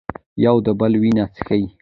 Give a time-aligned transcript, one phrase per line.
[0.45, 1.63] یو د بل وینې څښي.